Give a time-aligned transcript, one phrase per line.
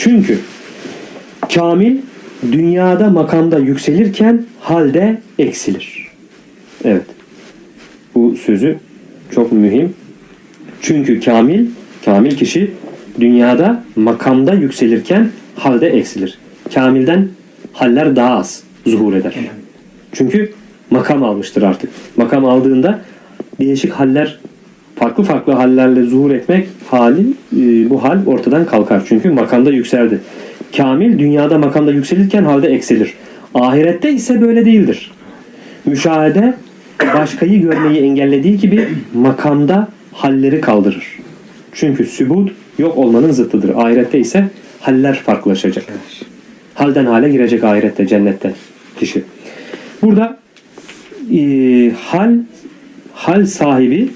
[0.00, 0.38] Çünkü
[1.54, 1.96] kamil
[2.52, 6.08] dünyada makamda yükselirken halde eksilir.
[6.84, 7.02] Evet.
[8.14, 8.78] Bu sözü
[9.34, 9.94] çok mühim.
[10.82, 11.66] Çünkü kamil,
[12.04, 12.70] kamil kişi
[13.20, 16.38] dünyada makamda yükselirken halde eksilir.
[16.74, 17.28] Kamilden
[17.72, 19.34] haller daha az zuhur eder.
[20.12, 20.52] Çünkü
[20.90, 21.90] makam almıştır artık.
[22.16, 23.00] Makam aldığında
[23.60, 24.40] değişik haller
[25.00, 27.20] farklı farklı hallerle zuhur etmek hali
[27.56, 29.02] e, bu hal ortadan kalkar.
[29.08, 30.20] Çünkü makamda yükseldi.
[30.76, 33.14] Kamil dünyada makamda yükselirken halde eksilir.
[33.54, 35.10] Ahirette ise böyle değildir.
[35.84, 36.54] Müşahede
[37.14, 41.18] başkayı görmeyi engellediği gibi makamda halleri kaldırır.
[41.72, 43.74] Çünkü sübut yok olmanın zıttıdır.
[43.76, 44.44] Ahirette ise
[44.80, 45.84] haller farklılaşacak.
[46.74, 48.52] Halden hale girecek ahirette, cennette
[48.98, 49.22] kişi.
[50.02, 50.38] Burada
[51.32, 52.36] e, hal
[53.12, 54.08] hal sahibi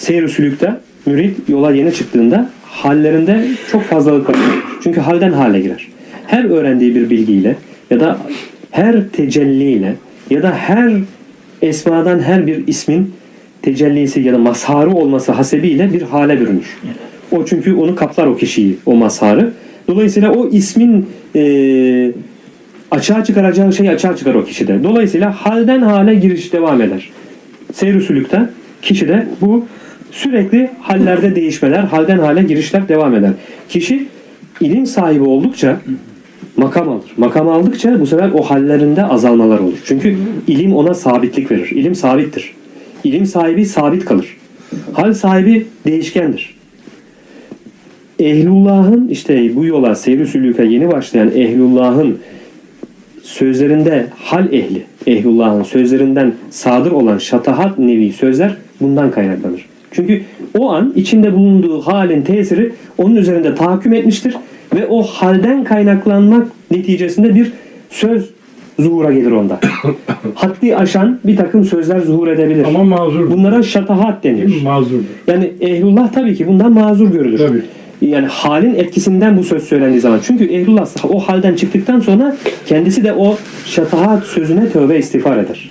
[0.00, 4.36] seyir sülükte mürit yola yeni çıktığında hallerinde çok fazlalık var.
[4.82, 5.88] Çünkü halden hale girer.
[6.26, 7.56] Her öğrendiği bir bilgiyle
[7.90, 8.18] ya da
[8.70, 9.94] her tecelliyle
[10.30, 10.92] ya da her
[11.62, 13.12] esmadan her bir ismin
[13.62, 16.78] tecellisi ya da mazharı olması hasebiyle bir hale bürünür.
[17.32, 19.52] O çünkü onu kaplar o kişiyi, o mazharı.
[19.88, 22.12] Dolayısıyla o ismin e,
[22.90, 24.84] açığa çıkaracağı şey açığa çıkar o kişide.
[24.84, 27.10] Dolayısıyla halden hale giriş devam eder.
[27.72, 28.40] Seyr-i sülükte
[28.82, 29.66] kişide bu
[30.10, 33.32] sürekli hallerde değişmeler, halden hale girişler devam eder.
[33.68, 34.06] Kişi
[34.60, 35.80] ilim sahibi oldukça
[36.56, 37.10] makam alır.
[37.16, 39.78] Makam aldıkça bu sefer o hallerinde azalmalar olur.
[39.84, 41.70] Çünkü ilim ona sabitlik verir.
[41.70, 42.54] İlim sabittir.
[43.04, 44.36] İlim sahibi sabit kalır.
[44.92, 46.54] Hal sahibi değişkendir.
[48.18, 52.18] Ehlullah'ın işte bu yola seyri sülüke yeni başlayan ehlullah'ın
[53.22, 59.69] sözlerinde hal ehli, ehlullah'ın sözlerinden sadır olan şatahat nevi sözler bundan kaynaklanır.
[59.92, 60.22] Çünkü
[60.58, 64.36] o an içinde bulunduğu halin tesiri onun üzerinde tahakküm etmiştir
[64.74, 67.52] ve o halden kaynaklanmak neticesinde bir
[67.90, 68.30] söz
[68.78, 69.60] zuhura gelir onda.
[70.34, 72.64] Haddi aşan bir takım sözler zuhur edebilir.
[72.64, 73.30] Ama mazur.
[73.30, 74.62] Bunlara şatahat denir.
[74.62, 75.04] Mazurdur.
[75.26, 77.38] Yani ehlullah tabii ki bundan mazur görülür.
[77.38, 77.62] Tabii.
[78.00, 80.20] Yani halin etkisinden bu söz söylendiği zaman.
[80.22, 82.36] Çünkü ehlullah o halden çıktıktan sonra
[82.66, 83.36] kendisi de o
[83.66, 85.70] şatahat sözüne tövbe istiğfar eder.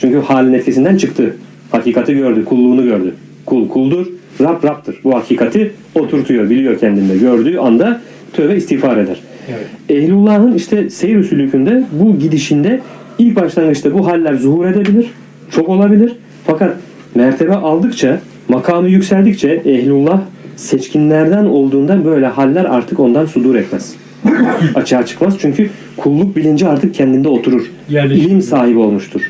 [0.00, 1.36] Çünkü halin etkisinden çıktı.
[1.70, 3.14] Hakikati gördü, kulluğunu gördü.
[3.46, 4.06] Kul kuldur,
[4.40, 5.00] Rab Rab'tır.
[5.04, 7.18] Bu hakikati oturtuyor, biliyor kendinde.
[7.18, 8.00] Gördüğü anda
[8.32, 9.20] tövbe istiğfar eder.
[9.48, 9.66] Evet.
[10.02, 12.80] Ehlullah'ın işte seyr usulükünde bu gidişinde
[13.18, 15.10] ilk başlangıçta bu haller zuhur edebilir.
[15.50, 16.12] Çok olabilir.
[16.46, 16.76] Fakat
[17.14, 20.20] mertebe aldıkça, makamı yükseldikçe ehlullah
[20.56, 23.94] seçkinlerden olduğunda böyle haller artık ondan sudur etmez.
[24.74, 25.34] Açığa çıkmaz.
[25.40, 27.70] Çünkü kulluk bilinci artık kendinde oturur.
[27.88, 28.26] Yerleşik.
[28.26, 29.22] İlim sahibi olmuştur.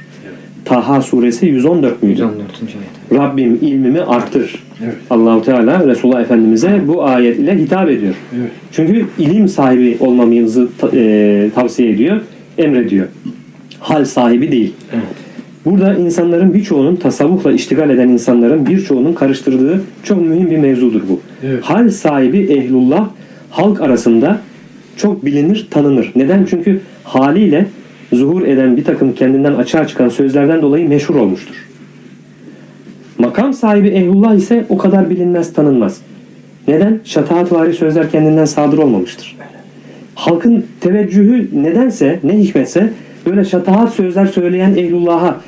[0.70, 2.20] Taha suresi 114 müydü?
[2.20, 2.38] 114.
[3.10, 3.22] ayet.
[3.22, 4.62] Rabbim ilmimi arttır.
[4.84, 4.94] Evet.
[5.10, 8.14] Allahu Teala Resulullah Efendimiz'e bu ayet ile hitap ediyor.
[8.40, 8.50] Evet.
[8.72, 12.20] Çünkü ilim sahibi olmamızı e, tavsiye ediyor,
[12.58, 13.06] emrediyor.
[13.80, 14.72] Hal sahibi değil.
[14.92, 15.04] Evet.
[15.64, 21.20] Burada insanların birçoğunun tasavvufla iştigal eden insanların birçoğunun karıştırdığı çok mühim bir mevzudur bu.
[21.44, 21.64] Evet.
[21.64, 23.08] Hal sahibi ehlullah
[23.50, 24.40] halk arasında
[24.96, 26.12] çok bilinir, tanınır.
[26.16, 26.46] Neden?
[26.50, 27.66] Çünkü haliyle
[28.12, 31.68] zuhur eden bir takım kendinden açığa çıkan sözlerden dolayı meşhur olmuştur.
[33.18, 36.00] Makam sahibi ehlullah ise o kadar bilinmez, tanınmaz.
[36.68, 37.00] Neden?
[37.04, 39.36] Şataatvari sözler kendinden sadır olmamıştır.
[40.14, 42.92] Halkın teveccühü nedense, ne hikmetse
[43.26, 45.40] böyle şataat sözler söyleyen ehlullah'a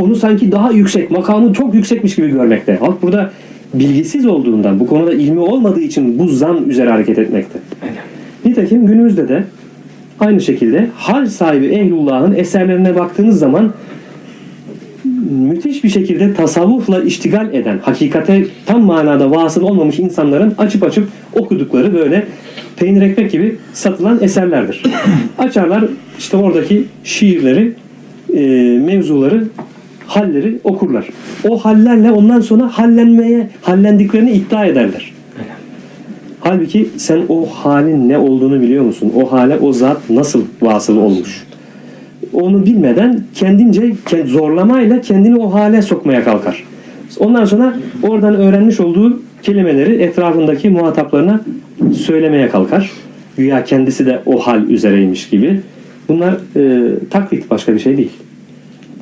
[0.00, 2.76] onu sanki daha yüksek, makamı çok yüksekmiş gibi görmekte.
[2.76, 3.30] Halk burada
[3.74, 7.58] bilgisiz olduğundan, bu konuda ilmi olmadığı için bu zan üzere hareket etmekte.
[8.44, 9.44] Nitekim günümüzde de
[10.20, 13.72] aynı şekilde hal sahibi ehlullah'ın eserlerine baktığınız zaman
[15.30, 21.94] müthiş bir şekilde tasavvufla iştigal eden, hakikate tam manada vasıl olmamış insanların açıp açıp okudukları
[21.94, 22.26] böyle
[22.76, 24.82] peynir ekmek gibi satılan eserlerdir.
[25.38, 25.84] Açarlar
[26.18, 27.72] işte oradaki şiirleri,
[28.34, 28.40] e,
[28.86, 29.44] mevzuları,
[30.06, 31.08] halleri okurlar.
[31.48, 35.12] O hallerle ondan sonra hallenmeye, hallendiklerini iddia ederler.
[36.40, 39.12] Halbuki sen o halin ne olduğunu biliyor musun?
[39.16, 41.46] O hale o zat nasıl vasıl olmuş?
[42.32, 46.64] Onu bilmeden kendince kend- zorlamayla kendini o hale sokmaya kalkar.
[47.18, 51.40] Ondan sonra oradan öğrenmiş olduğu kelimeleri etrafındaki muhataplarına
[51.96, 52.90] söylemeye kalkar.
[53.36, 55.60] Güya kendisi de o hal üzereymiş gibi.
[56.08, 58.12] Bunlar e, taklit başka bir şey değil.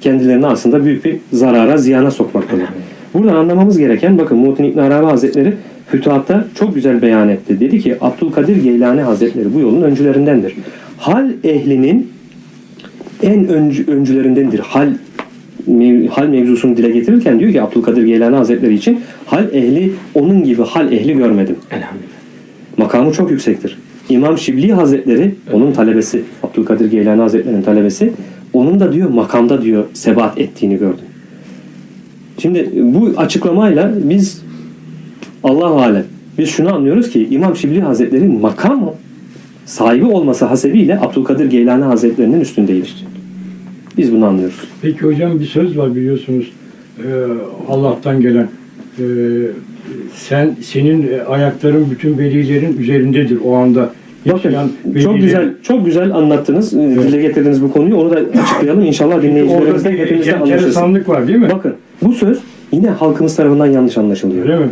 [0.01, 2.67] Kendilerini aslında büyük bir zarara, ziyana sokmaktadır.
[3.15, 5.55] Buradan anlamamız gereken bakın Muhittin İbn Arabi Hazretleri
[5.91, 7.61] Fütuhat'ta çok güzel beyan etti.
[7.61, 10.55] Dedi ki Abdülkadir Geylani Hazretleri bu yolun öncülerindendir.
[10.99, 12.11] Hal ehlinin
[13.23, 14.59] en öncü, öncülerindendir.
[14.59, 14.89] Hal
[15.71, 20.63] mev- hal mevzusunu dile getirirken diyor ki Abdülkadir Geylani Hazretleri için hal ehli onun gibi
[20.63, 21.57] hal ehli görmedim.
[21.71, 22.09] Elhamdülillah.
[22.77, 23.79] makamı çok yüksektir.
[24.09, 28.13] İmam Şibli Hazretleri, onun talebesi, Abdülkadir Geylani Hazretleri'nin talebesi,
[28.53, 31.05] onun da diyor makamda diyor sebat ettiğini gördüm.
[32.39, 34.43] Şimdi bu açıklamayla biz
[35.49, 36.05] Allah alem
[36.39, 38.93] biz şunu anlıyoruz ki İmam Şibli Hazretleri makam
[39.67, 42.97] sahibi olması hasebiyle Abdülkadir Geylani Hazretlerinin üstündeymiş.
[43.97, 44.61] Biz bunu anlıyoruz.
[44.83, 46.53] Peki hocam bir söz var biliyorsunuz
[46.99, 47.03] Ee,
[47.69, 48.49] Allah'tan gelen.
[48.99, 49.03] Ee,
[50.15, 53.91] sen senin e, ayakların bütün velilerin üzerindedir o anda.
[54.33, 54.55] Bakın
[55.03, 56.75] çok güzel çok güzel anlattınız.
[56.75, 57.97] Ee, Dile getirdiniz bu konuyu.
[57.97, 58.85] Onu da açıklayalım.
[58.85, 61.05] İnşallah dinleyicilerimiz Orada de bir hepimiz de anlaşılsın.
[61.07, 61.49] var değil mi?
[61.53, 62.39] Bakın bu söz
[62.73, 64.43] yine halkımız tarafından yanlış anlaşılıyor.
[64.43, 64.69] Öyle mi?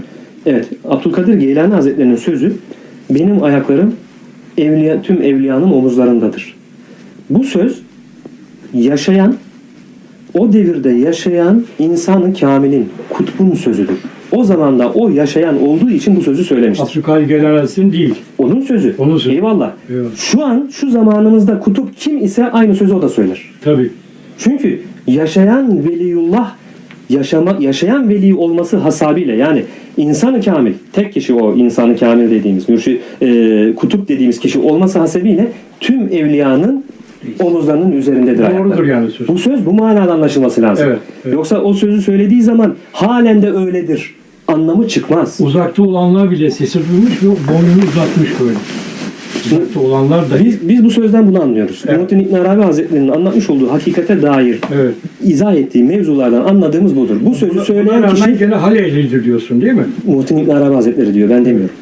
[0.46, 2.52] Evet, Abdülkadir Geylani Hazretleri'nin sözü
[3.10, 3.94] benim ayaklarım
[4.58, 6.56] evliya, tüm evliyanın omuzlarındadır.
[7.30, 7.82] Bu söz
[8.74, 9.34] yaşayan
[10.34, 13.96] o devirde yaşayan insanı kamilin, kutbun sözüdür.
[14.32, 16.90] O zaman da o yaşayan olduğu için bu sözü söylemiştir.
[16.90, 18.14] Abdülkadir Gelenaz'ın değil.
[18.38, 18.94] Onun sözü.
[18.98, 19.36] Onun sözü.
[19.36, 19.72] Eyvallah.
[19.90, 20.16] Eyvallah.
[20.16, 23.42] Şu an şu zamanımızda kutup kim ise aynı sözü o da söyler.
[23.64, 23.90] Tabii.
[24.38, 26.54] Çünkü yaşayan veliyullah
[27.10, 29.62] yaşama, yaşayan veli olması hasabıyla yani
[29.96, 35.48] insanı kamil tek kişi o insanı kamil dediğimiz mürşi, e, kutup dediğimiz kişi olması hasebiyle
[35.80, 36.84] tüm evliyanın
[37.40, 38.88] omuzlarının üzerindedir Doğrudur ayakları.
[38.88, 39.28] yani söz.
[39.28, 40.86] Bu söz bu manada anlaşılması lazım.
[40.88, 41.34] Evet, evet.
[41.34, 44.14] Yoksa o sözü söylediği zaman halen de öyledir
[44.48, 45.38] anlamı çıkmaz.
[45.40, 48.58] Uzakta olanlar bile sesi duymuş ve boynunu uzatmış böyle.
[49.46, 51.82] Uzakta olanlar da Biz, biz bu sözden bunu anlıyoruz.
[51.86, 51.96] Evet.
[51.98, 54.94] Muhittin İbn Arabi Hazretleri'nin anlatmış olduğu hakikate dair evet.
[55.24, 57.16] izah ettiği mevzulardan anladığımız budur.
[57.20, 59.84] Bu sözü Buna- söyleyen buna kişi gene hal ehlidir diyorsun değil mi?
[60.06, 61.74] Muhittin İbn Arabi Hazretleri diyor ben demiyorum.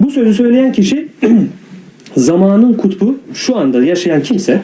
[0.00, 1.08] Bu sözü söyleyen kişi
[2.16, 4.60] zamanın kutbu şu anda yaşayan kimse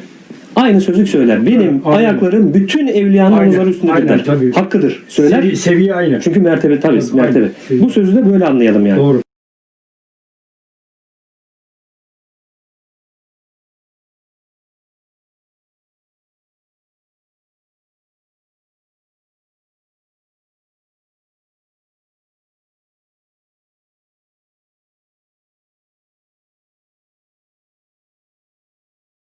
[0.56, 1.46] aynı sözü söyler.
[1.46, 1.98] Benim Evet, aynen.
[1.98, 4.24] ayaklarım bütün evliyanın omuzları üstündedir aynen, der.
[4.24, 4.52] tabii.
[4.52, 5.02] Hakkıdır.
[5.08, 5.42] Söyler.
[5.42, 6.20] Sevi- seviye aynı.
[6.20, 7.16] Çünkü mertebe tabii Aynen.
[7.16, 7.48] mertebe.
[7.70, 7.84] Aynen.
[7.84, 8.98] Bu sözü de böyle anlayalım yani.
[8.98, 9.20] Doğru.